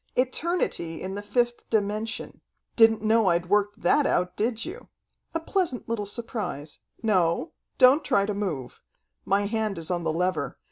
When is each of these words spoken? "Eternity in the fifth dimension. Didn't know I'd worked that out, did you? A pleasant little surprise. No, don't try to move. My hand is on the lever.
"Eternity 0.15 0.99
in 0.99 1.13
the 1.13 1.21
fifth 1.21 1.69
dimension. 1.69 2.41
Didn't 2.75 3.03
know 3.03 3.27
I'd 3.27 3.49
worked 3.51 3.83
that 3.83 4.07
out, 4.07 4.35
did 4.35 4.65
you? 4.65 4.89
A 5.35 5.39
pleasant 5.39 5.87
little 5.87 6.07
surprise. 6.07 6.79
No, 7.03 7.51
don't 7.77 8.03
try 8.03 8.25
to 8.25 8.33
move. 8.33 8.81
My 9.25 9.45
hand 9.45 9.77
is 9.77 9.91
on 9.91 10.03
the 10.03 10.11
lever. 10.11 10.57